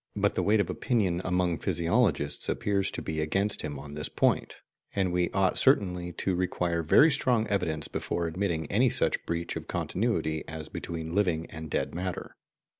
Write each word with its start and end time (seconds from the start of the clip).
* 0.13 0.15
But 0.15 0.33
the 0.33 0.41
weight 0.41 0.59
of 0.59 0.67
opinion 0.67 1.21
among 1.23 1.59
physiologists 1.59 2.49
appears 2.49 2.89
to 2.89 3.03
be 3.03 3.21
against 3.21 3.61
him 3.61 3.77
on 3.77 3.93
this 3.93 4.09
point; 4.09 4.55
and 4.95 5.13
we 5.13 5.29
ought 5.29 5.59
certainly 5.59 6.11
to 6.13 6.33
require 6.33 6.81
very 6.81 7.11
strong 7.11 7.45
evidence 7.49 7.87
before 7.87 8.25
admitting 8.25 8.65
any 8.71 8.89
such 8.89 9.23
breach 9.27 9.55
of 9.55 9.67
continuity 9.67 10.43
as 10.47 10.69
between 10.69 11.13
living 11.13 11.45
and 11.51 11.69
dead 11.69 11.93
matter. 11.93 12.35